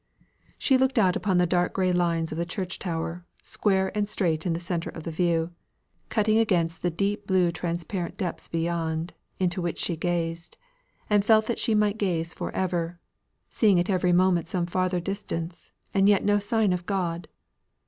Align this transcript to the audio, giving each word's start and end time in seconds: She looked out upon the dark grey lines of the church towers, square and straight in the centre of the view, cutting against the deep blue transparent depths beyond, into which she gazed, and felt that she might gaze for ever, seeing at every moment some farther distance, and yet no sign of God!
She 0.57 0.79
looked 0.79 0.97
out 0.97 1.15
upon 1.15 1.37
the 1.37 1.45
dark 1.45 1.73
grey 1.73 1.93
lines 1.93 2.31
of 2.31 2.39
the 2.39 2.43
church 2.47 2.79
towers, 2.79 3.21
square 3.43 3.95
and 3.95 4.09
straight 4.09 4.47
in 4.47 4.53
the 4.53 4.59
centre 4.59 4.89
of 4.89 5.03
the 5.03 5.11
view, 5.11 5.51
cutting 6.09 6.39
against 6.39 6.81
the 6.81 6.89
deep 6.89 7.27
blue 7.27 7.51
transparent 7.51 8.17
depths 8.17 8.47
beyond, 8.47 9.13
into 9.37 9.61
which 9.61 9.77
she 9.77 9.95
gazed, 9.95 10.57
and 11.07 11.23
felt 11.23 11.45
that 11.45 11.59
she 11.59 11.75
might 11.75 11.99
gaze 11.99 12.33
for 12.33 12.49
ever, 12.55 12.99
seeing 13.47 13.79
at 13.79 13.91
every 13.91 14.11
moment 14.11 14.47
some 14.49 14.65
farther 14.65 14.99
distance, 14.99 15.71
and 15.93 16.09
yet 16.09 16.25
no 16.25 16.39
sign 16.39 16.73
of 16.73 16.87
God! 16.87 17.27